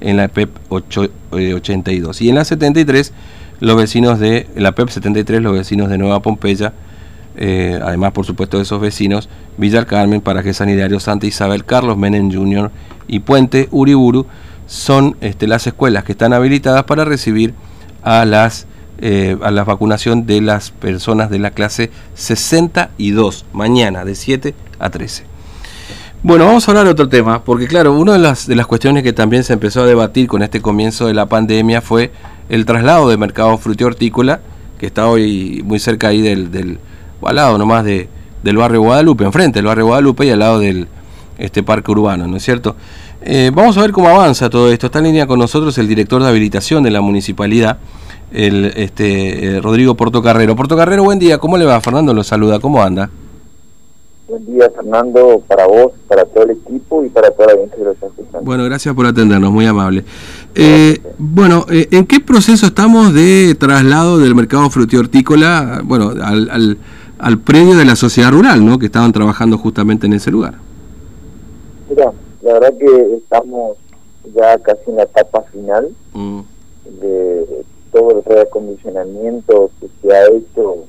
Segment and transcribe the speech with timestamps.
[0.00, 2.22] en la PEP 82.
[2.22, 3.12] Y en la 73,
[3.60, 6.72] los vecinos de la PEP 73, los vecinos de Nueva Pompeya,
[7.36, 12.32] eh, además por supuesto de esos vecinos, Villar Carmen, Paraje Sanitario Santa Isabel, Carlos Menem
[12.32, 12.70] Jr.
[13.08, 14.26] y Puente Uriburu,
[14.66, 17.54] son este, las escuelas que están habilitadas para recibir
[18.02, 18.66] a las
[19.02, 24.90] eh, a la vacunación de las personas de la clase 62, mañana de 7 a
[24.90, 25.29] 13.
[26.22, 29.02] Bueno, vamos a hablar de otro tema, porque claro, una de las, de las cuestiones
[29.02, 32.12] que también se empezó a debatir con este comienzo de la pandemia fue
[32.50, 34.40] el traslado de mercado hortícola
[34.78, 36.78] que está hoy muy cerca ahí del, del
[37.22, 38.10] al lado nomás de,
[38.42, 40.88] del barrio Guadalupe, enfrente del barrio Guadalupe y al lado del
[41.38, 42.76] este parque urbano, ¿no es cierto?
[43.22, 44.86] Eh, vamos a ver cómo avanza todo esto.
[44.86, 47.78] Está en línea con nosotros el director de habilitación de la municipalidad,
[48.30, 50.54] el este eh, Rodrigo Portocarrero.
[50.54, 51.38] Portocarrero, buen día.
[51.38, 51.80] ¿Cómo le va?
[51.80, 52.60] Fernando lo saluda.
[52.60, 53.08] ¿Cómo anda?
[54.30, 57.82] Buen día, Fernando, para vos, para todo el equipo y para toda la gente que
[57.82, 58.42] lo está escuchando.
[58.42, 60.04] Bueno, gracias por atendernos, muy amable.
[60.54, 66.78] Eh, bueno, eh, ¿en qué proceso estamos de traslado del mercado frutihortícola bueno, al, al,
[67.18, 68.78] al, predio de la sociedad rural, ¿no?
[68.78, 70.54] que estaban trabajando justamente en ese lugar?
[71.88, 72.12] Mira,
[72.42, 73.78] la verdad que estamos
[74.32, 76.40] ya casi en la etapa final mm.
[77.00, 80.84] de todo el reacondicionamiento que se ha hecho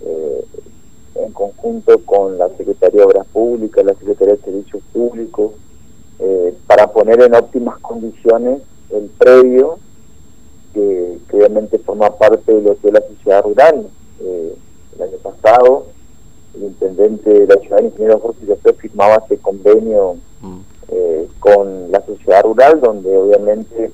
[0.00, 0.44] eh,
[1.14, 5.52] en conjunto con la Secretaría de Obras Públicas, la Secretaría de Servicios Públicos,
[6.18, 9.78] eh, para poner en óptimas condiciones el predio
[10.72, 13.86] que, obviamente forma parte de lo que es la sociedad rural.
[14.20, 14.54] Eh,
[14.96, 15.86] el año pasado,
[16.54, 20.60] el intendente de la ciudad, el ingeniero Jorge José, firmaba este convenio mm.
[20.88, 23.92] eh, con la sociedad rural, donde obviamente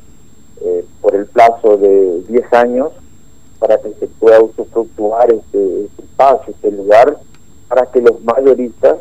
[1.00, 2.90] por el plazo de 10 años
[3.60, 7.18] para que se pueda usufructuar este, este espacio, este lugar,
[7.68, 8.96] para que los mayoristas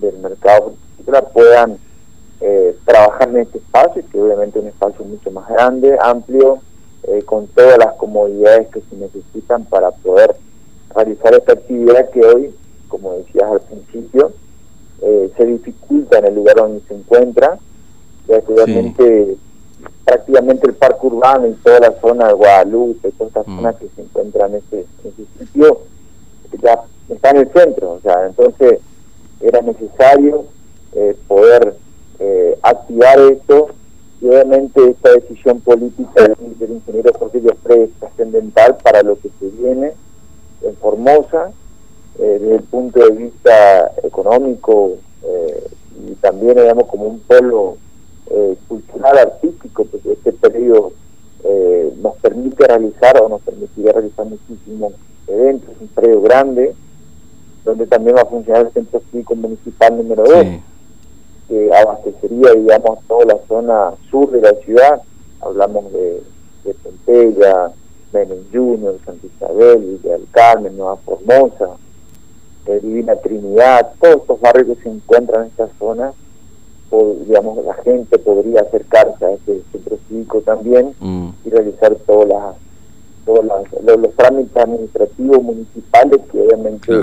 [0.00, 0.74] del mercado
[1.32, 1.78] puedan
[2.40, 6.58] eh, trabajar en este espacio, que obviamente es un espacio mucho más grande, amplio,
[7.04, 10.34] eh, con todas las comodidades que se necesitan para poder
[10.94, 12.54] realizar esta actividad que hoy,
[12.88, 14.32] como decías al principio,
[15.02, 17.58] eh, se dificulta en el lugar donde se encuentra,
[18.28, 19.36] ya que obviamente
[20.04, 23.56] prácticamente el parque urbano y toda la zona de Guadalupe, todas estas mm.
[23.56, 24.86] zonas que se encuentran en ese,
[25.38, 25.80] sitio,
[26.62, 28.80] ya está en el centro, o sea, entonces
[29.40, 30.44] era necesario
[30.94, 31.76] eh, poder
[32.18, 33.68] eh, activar esto
[34.20, 39.46] y obviamente esta decisión política del, ingeniero Jorge Frey es trascendental para lo que se
[39.46, 39.92] viene
[40.62, 41.52] en Formosa,
[42.18, 44.96] eh, desde el punto de vista económico
[46.08, 47.76] y también, digamos, como un pueblo
[48.30, 50.92] eh, cultural artístico, porque este periodo
[51.44, 54.92] eh, nos permite realizar o nos permitiría realizar muchísimos
[55.26, 56.74] eventos, un predio grande,
[57.64, 60.46] donde también va a funcionar el centro cívico municipal número 2,
[61.48, 65.02] que abastecería, digamos, toda la zona sur de la ciudad,
[65.40, 66.22] hablamos de,
[66.64, 67.72] de Pompeya,
[68.12, 71.76] Menem Junior, Santa Isabel, Villa del Carmen, Nueva Formosa,
[72.66, 76.12] eh, Divina Trinidad, todos estos barrios que se encuentran en esta zona,
[77.26, 81.28] digamos, la gente podría acercarse a este centro cívico también mm.
[81.44, 82.56] y realizar todas las,
[83.24, 87.00] todos los, trámites administrativos municipales que obviamente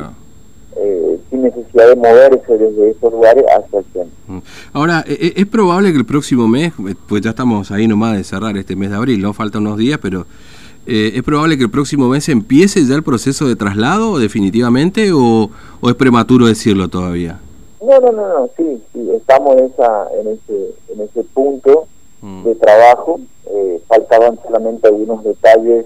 [0.75, 4.17] eh, sin necesidad de moverse desde esos lugares hacia el centro.
[4.27, 4.39] Mm.
[4.73, 6.73] Ahora, e, e, es probable que el próximo mes,
[7.07, 9.99] pues ya estamos ahí nomás de cerrar este mes de abril, no faltan unos días,
[10.01, 10.27] pero
[10.85, 15.49] eh, ¿es probable que el próximo mes empiece ya el proceso de traslado definitivamente o,
[15.79, 17.39] o es prematuro decirlo todavía?
[17.87, 21.87] No, no, no, no, sí, sí, estamos en, esa, en, ese, en ese punto
[22.21, 22.43] mm.
[22.43, 23.21] de trabajo.
[23.45, 25.85] Eh, faltaban solamente algunos detalles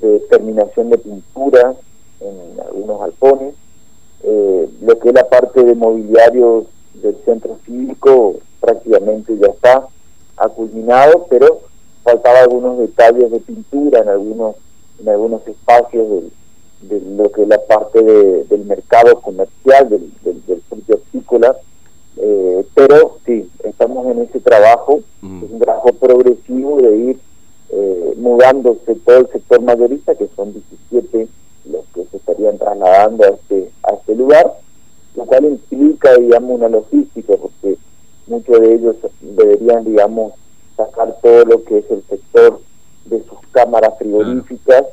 [0.00, 1.74] de terminación de pintura
[2.20, 3.54] en algunos galpones.
[4.22, 6.66] Eh, lo que es la parte de mobiliario
[7.02, 9.88] del centro cívico prácticamente ya está
[10.36, 11.62] aculminado, pero
[12.04, 14.54] faltaban algunos detalles de pintura en algunos
[15.00, 16.32] en algunos espacios del,
[16.88, 20.60] de lo que es la parte del mercado comercial, del, del, del
[22.16, 27.20] eh, pero sí, estamos en ese trabajo, es un trabajo progresivo de ir
[27.70, 31.28] eh, mudándose todo el sector mayorista, que son 17
[31.70, 34.54] los que se estarían trasladando a este, a este lugar,
[35.16, 37.76] lo cual implica, digamos, una logística, porque
[38.26, 40.34] muchos de ellos deberían, digamos,
[40.76, 42.60] sacar todo lo que es el sector
[43.06, 44.84] de sus cámaras frigoríficas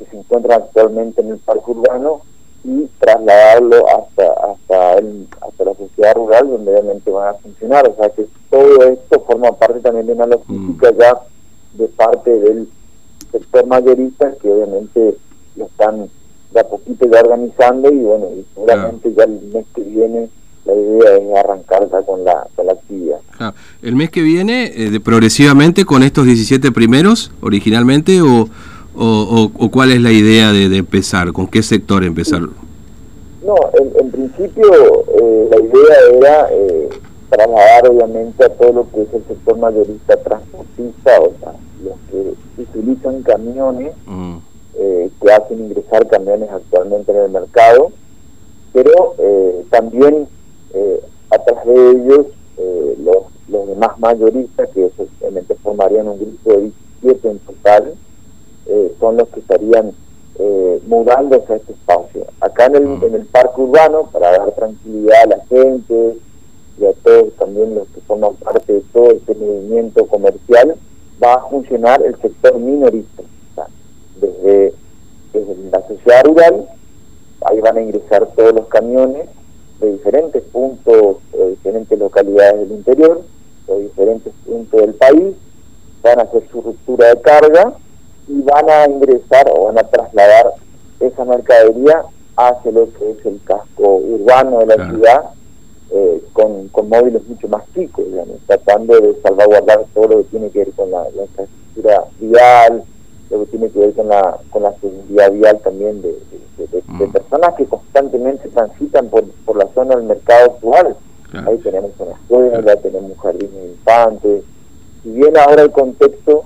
[0.00, 2.22] que se encuentran actualmente en el parque urbano
[2.64, 7.94] y trasladarlo hasta hasta el, hasta la sociedad rural donde realmente van a funcionar o
[7.94, 10.98] sea que todo esto forma parte también de una logística mm.
[10.98, 11.12] ya
[11.74, 12.68] de parte del
[13.30, 15.16] sector mayorista que obviamente
[15.56, 16.10] lo están
[16.52, 20.28] de a poquito ya organizando y bueno y seguramente ya el mes que viene
[20.64, 23.18] la idea es arrancar ya con la, con la actividad.
[23.82, 28.48] ¿El mes que viene, eh, progresivamente con estos 17 primeros originalmente o,
[29.00, 31.32] o, cuál es la idea de, empezar?
[31.32, 32.42] ¿Con qué sector empezar?
[32.42, 36.88] No, en, principio eh, la idea era eh,
[37.30, 42.62] trasladar obviamente a todo lo que es el sector mayorista transportista, o sea, los que
[42.62, 44.36] utilizan camiones, mm.
[44.78, 47.92] eh, que hacen ingresar camiones actualmente en el mercado,
[48.72, 49.16] pero
[49.70, 50.28] también
[51.30, 52.26] atrás de ellos
[53.04, 56.70] los, los demás mayoristas, que obviamente formarían un grupo de
[57.02, 57.94] 17 en total,
[58.72, 59.92] eh, son los que estarían
[60.38, 62.24] eh, mudándose a este espacio.
[62.40, 63.04] Acá en el, mm.
[63.04, 66.16] en el parque urbano, para dar tranquilidad a la gente
[66.78, 70.76] y a todos también los que forman parte de todo este movimiento comercial,
[71.22, 73.24] va a funcionar el sector minorista.
[74.20, 74.72] desde,
[75.72, 76.68] la sociedad rural,
[77.46, 79.28] ahí van a ingresar todos los camiones
[79.80, 83.22] de diferentes puntos, de diferentes localidades del interior,
[83.66, 85.34] de diferentes puntos del país,
[86.02, 87.74] van a hacer su ruptura de carga
[88.30, 90.52] y van a ingresar o van a trasladar
[91.00, 92.04] esa mercadería
[92.36, 95.24] hacia lo que es el casco urbano de la ciudad
[95.92, 98.04] eh, con, con, móviles mucho más chicos,
[98.46, 102.84] tratando de salvaguardar todo lo que tiene que ver con la, infraestructura vial,
[103.30, 106.14] lo que tiene que ver con la, con la seguridad vial también de,
[106.86, 107.10] mm.
[107.10, 110.96] personas que constantemente transitan por, por la zona del mercado actual.
[111.46, 114.44] Ahí tenemos una escuela, tenemos un jardín de infantes.
[115.02, 116.44] Si bien ahora el contexto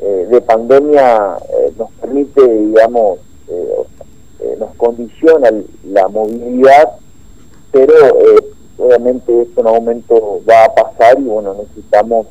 [0.00, 3.18] eh, de pandemia eh, nos permite, digamos,
[3.48, 5.50] eh, nos condiciona
[5.84, 6.90] la movilidad,
[7.70, 7.94] pero
[8.78, 12.26] obviamente esto en algún momento va a pasar y bueno, necesitamos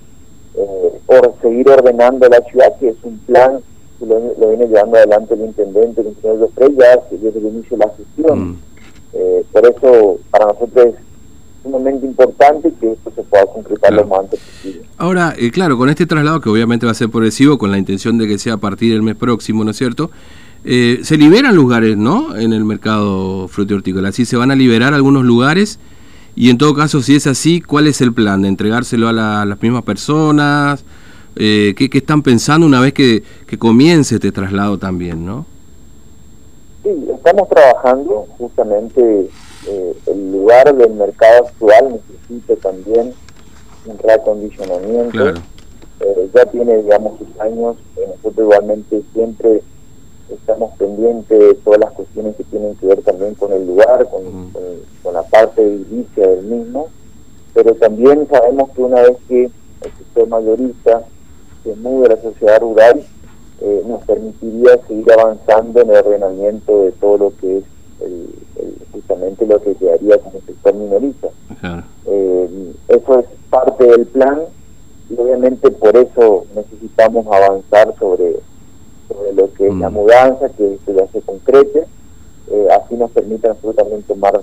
[1.07, 3.59] por seguir ordenando la ciudad, que es un plan
[3.97, 7.93] que lo, viene llevando adelante el intendente, el ingeniero Freya, desde el inicio de la
[7.95, 8.39] gestión.
[8.39, 8.59] Mm.
[9.51, 10.95] por eso, para nosotros es
[11.63, 14.81] sumamente importante que esto se pueda concretar lo más antes posible.
[14.97, 18.17] Ahora, eh, claro, con este traslado que obviamente va a ser progresivo, con la intención
[18.17, 20.11] de que sea a partir del mes próximo, ¿no es cierto?
[20.65, 22.35] Eh, se liberan lugares, ¿no?
[22.35, 24.09] En el mercado hortícola.
[24.09, 25.79] Así se van a liberar algunos lugares
[26.35, 28.41] y en todo caso, si es así, ¿cuál es el plan?
[28.41, 29.13] ¿De entregárselo a,
[29.45, 30.83] las mismas personas?
[31.35, 35.45] Eh, ¿qué, están pensando una vez que, que comience este traslado también, no?
[36.83, 39.29] Sí, estamos trabajando justamente
[39.67, 43.13] eh, el lugar del mercado actual necesita también
[43.85, 45.29] un reacondicionamiento.
[45.99, 47.77] Eh, ya tiene, digamos, sus años.
[47.95, 49.61] Eh, nosotros igualmente siempre
[50.29, 54.51] estamos pendientes de todas las cuestiones que tienen que ver también con el lugar, con,
[55.03, 56.87] con, la parte edilicia del mismo.
[57.53, 61.03] Pero también sabemos que una vez que el sector mayorista
[61.63, 63.03] se mude a la sociedad rural,
[63.85, 67.63] nos permitiría seguir avanzando en el ordenamiento de todo lo que es
[68.03, 68.29] el,
[68.91, 71.29] justamente lo que quedaría como sector minorista.
[72.05, 74.41] Eh, eso es parte del plan
[75.09, 78.37] y obviamente por eso necesitamos avanzar sobre,
[79.07, 79.93] sobre lo que es la mm.
[79.93, 81.85] mudanza, que esto ya se concrete,
[82.51, 84.41] eh, así nos permite nosotros también tomar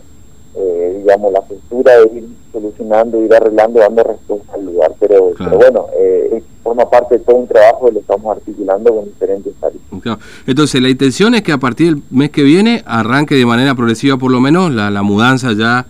[1.01, 4.93] digamos, la postura de ir solucionando, ir arreglando, dando respuesta al lugar.
[4.99, 9.05] Pero, pero bueno, eh, forma parte de todo un trabajo que lo estamos articulando con
[9.07, 10.19] diferentes áreas.
[10.47, 14.17] Entonces, la intención es que a partir del mes que viene arranque de manera progresiva,
[14.17, 15.87] por lo menos, la, la mudanza ya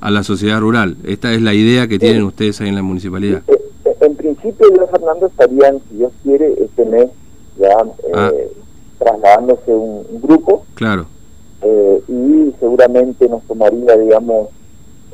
[0.00, 0.96] a la sociedad rural.
[1.04, 3.42] Esta es la idea que tienen ustedes ahí en la municipalidad.
[3.46, 7.06] Eh, en principio, yo, Fernando, estarían, si Dios quiere, este mes
[7.58, 7.76] ya
[8.14, 8.30] ah.
[8.98, 10.66] trasladándose un, un grupo.
[10.74, 11.13] Claro eh,
[12.14, 14.48] y seguramente nos tomaría, digamos,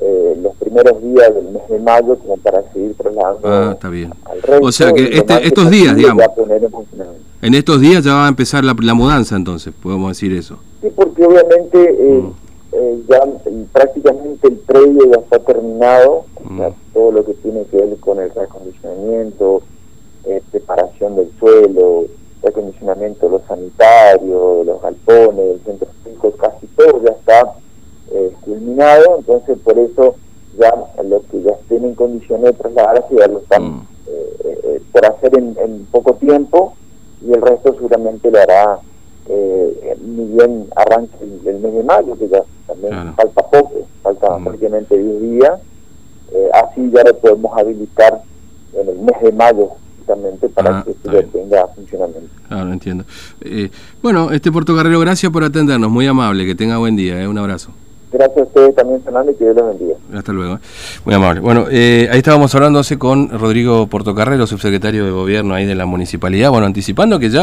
[0.02, 4.12] eh, los primeros días del mes de mayo como para seguir trasladando ah, está bien.
[4.62, 6.25] O sea que este, estos días, digamos,
[7.42, 10.59] en, estos días ya va a empezar la, mudanza entonces, podemos decir eso.
[10.80, 13.11] Sí, porque obviamente eh, mm.
[13.11, 13.21] ya
[13.73, 16.62] prácticamente el predio ya está terminado, mm.
[16.95, 19.62] todo lo que tiene que ver con el reacondicionamiento,
[20.50, 22.07] preparación del suelo,
[22.42, 25.88] de los sanitarios, los galpones, del centro
[26.38, 27.54] casi todo ya está
[28.12, 30.14] eh, culminado, entonces por eso
[30.59, 33.87] ya lo que ya estén en condiciones de trasladarse ya lo están mm.
[34.06, 36.75] eh, eh, por hacer en, poco tiempo
[37.23, 38.80] y el resto seguramente lo hará
[39.28, 44.44] ni bien arranque el, mes de mayo, que ya también falta poco, falta mm.
[44.44, 45.61] prácticamente 10 días,
[46.52, 48.23] así ya lo podemos habilitar
[48.75, 49.70] en el mes de mayo
[50.55, 52.29] para ah, que esto tenga funcionamiento.
[52.49, 53.05] Claro, entiendo.
[53.40, 53.71] Eh,
[54.02, 57.71] bueno, este Carrero, gracias por atendernos, muy amable, que tenga buen día, eh, un abrazo.
[58.12, 59.95] Gracias a ustedes también, Fernando, y que Dios los bendiga.
[60.14, 60.57] Hasta luego.
[60.57, 60.59] Eh.
[61.05, 61.40] Muy amable.
[61.40, 66.67] Bueno, ahí estábamos hablándose con Rodrigo Portocarrero, subsecretario de Gobierno ahí de la Municipalidad, bueno,
[66.67, 67.38] anticipando que ya...